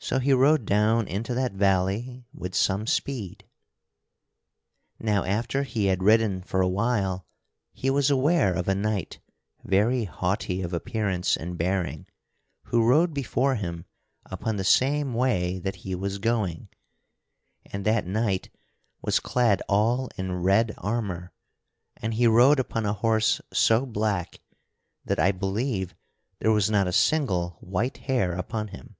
So 0.00 0.20
he 0.20 0.32
rode 0.32 0.64
down 0.64 1.08
into 1.08 1.34
that 1.34 1.52
valley 1.52 2.24
with 2.32 2.54
some 2.54 2.86
speed. 2.86 3.44
[Sidenote: 4.96 5.02
Sir 5.02 5.02
Percival 5.02 5.10
perceives 5.10 5.10
a 5.10 5.10
red 5.10 5.10
knight] 5.10 5.12
Now 5.12 5.38
after 5.38 5.62
he 5.62 5.84
had 5.86 5.98
so 5.98 6.04
ridden 6.04 6.42
for 6.42 6.60
a 6.62 6.68
while, 6.68 7.26
he 7.72 7.90
was 7.90 8.10
aware 8.10 8.54
of 8.54 8.68
a 8.68 8.74
knight, 8.76 9.18
very 9.64 10.04
haughty 10.04 10.62
of 10.62 10.72
appearance 10.72 11.36
and 11.36 11.58
bearing, 11.58 12.06
who 12.66 12.86
rode 12.86 13.12
before 13.12 13.56
him 13.56 13.84
upon 14.24 14.56
the 14.56 14.64
same 14.64 15.14
way 15.14 15.58
that 15.58 15.76
he 15.76 15.96
was 15.96 16.18
going. 16.18 16.68
And 17.66 17.84
that 17.84 18.06
knight 18.06 18.50
was 19.02 19.18
clad 19.20 19.62
all 19.68 20.10
in 20.16 20.42
red 20.44 20.74
armor, 20.78 21.32
and 21.96 22.14
he 22.14 22.28
rode 22.28 22.60
upon 22.60 22.86
a 22.86 22.92
horse 22.94 23.40
so 23.52 23.84
black 23.84 24.40
that 25.04 25.18
I 25.18 25.32
believe 25.32 25.96
there 26.38 26.52
was 26.52 26.70
not 26.70 26.86
a 26.86 26.92
single 26.92 27.58
white 27.60 27.96
hair 27.98 28.32
upon 28.34 28.68
him. 28.68 28.94